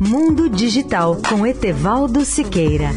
[0.00, 2.90] Mundo Digital com Etevaldo Siqueira.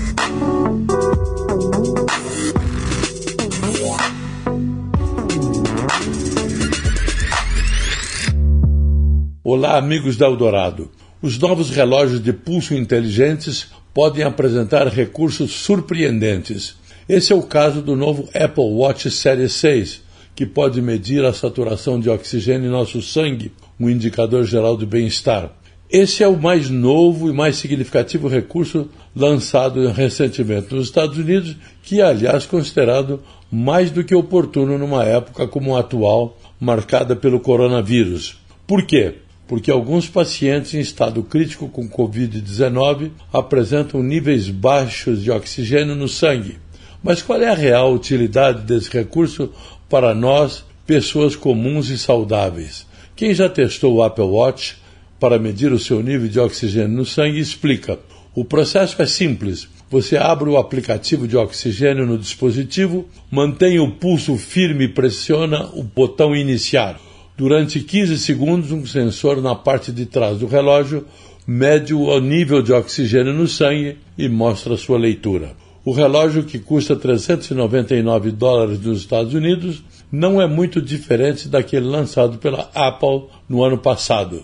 [9.44, 10.90] Olá, amigos da Eldorado.
[11.22, 16.76] Os novos relógios de pulso inteligentes podem apresentar recursos surpreendentes.
[17.08, 20.02] Esse é o caso do novo Apple Watch Série 6,
[20.36, 25.59] que pode medir a saturação de oxigênio em nosso sangue, um indicador geral de bem-estar.
[25.90, 32.00] Esse é o mais novo e mais significativo recurso lançado recentemente nos Estados Unidos, que
[32.00, 33.22] é, aliás, considerado
[33.52, 38.38] mais do que oportuno numa época como a atual, marcada pelo coronavírus.
[38.68, 39.16] Por quê?
[39.50, 46.60] porque alguns pacientes em estado crítico com Covid-19 apresentam níveis baixos de oxigênio no sangue.
[47.02, 49.52] Mas qual é a real utilidade desse recurso
[49.90, 52.86] para nós, pessoas comuns e saudáveis?
[53.16, 54.78] Quem já testou o Apple Watch
[55.20, 58.00] para medir o seu nível de oxigênio no sangue explica.
[58.34, 59.68] O processo é simples.
[59.90, 65.84] Você abre o aplicativo de oxigênio no dispositivo, mantém o pulso firme e pressiona o
[65.84, 67.00] botão iniciar.
[67.36, 71.06] Durante 15 segundos, um sensor na parte de trás do relógio
[71.48, 75.54] mede o nível de oxigênio no sangue e mostra sua leitura.
[75.84, 82.38] O relógio, que custa 399 dólares nos Estados Unidos, não é muito diferente daquele lançado
[82.38, 84.44] pela Apple no ano passado.